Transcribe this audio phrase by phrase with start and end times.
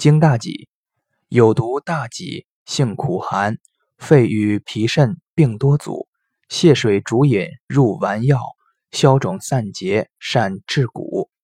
[0.00, 0.66] 经大戟，
[1.28, 3.58] 有毒大戟，性苦寒，
[3.98, 6.08] 肺与脾肾病多阻，
[6.48, 8.40] 泻水煮饮入丸药，
[8.92, 11.29] 消肿散结，善治骨。